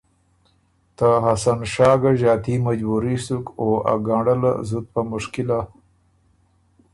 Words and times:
ته 0.97 1.07
حسن 1.25 1.59
شاه 1.73 1.95
ګۀ 2.01 2.11
ݫاتي 2.19 2.55
مجبُوري 2.65 3.15
سُک 3.25 3.45
او 3.61 3.67
ا 3.91 3.93
ګنړه 4.05 4.35
له 4.41 4.51
زُت 4.69 4.85
په 4.93 5.01
مشکله 5.11 5.59